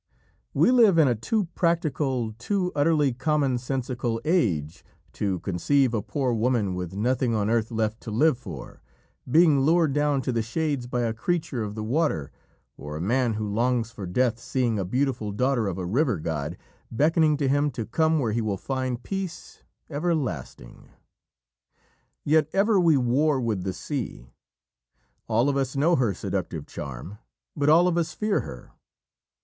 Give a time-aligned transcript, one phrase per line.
[0.55, 6.33] We live in a too practical, too utterly common sensical age to conceive a poor
[6.33, 8.81] woman with nothing on earth left to live for,
[9.29, 12.31] being lured down to the Shades by a creature of the water,
[12.77, 16.57] or a man who longs for death seeing a beautiful daughter of a river god
[16.89, 20.89] beckoning to him to come where he will find peace everlasting.
[22.23, 24.31] Yet ever we war with the sea.
[25.27, 27.19] All of us know her seductive charm,
[27.55, 28.71] but all of us fear her.